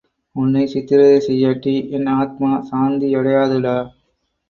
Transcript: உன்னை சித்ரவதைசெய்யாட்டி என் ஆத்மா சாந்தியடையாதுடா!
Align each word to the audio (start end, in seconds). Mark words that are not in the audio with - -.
உன்னை 0.35 0.63
சித்ரவதைசெய்யாட்டி 0.65 1.75
என் 1.91 2.09
ஆத்மா 2.17 2.51
சாந்தியடையாதுடா! 2.71 3.77